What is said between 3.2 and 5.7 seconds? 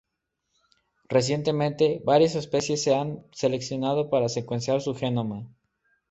seleccionado para secuenciar su genoma.